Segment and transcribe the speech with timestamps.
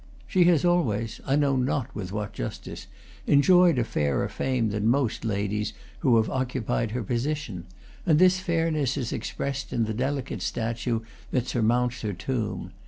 [0.25, 2.87] She has always, I know not with what justice,
[3.27, 7.67] enjoyed a fairer fame than most ladies who have occupied her position,
[8.03, 12.71] and this fairness is expressed in the delicate statue that surmounts her tomb.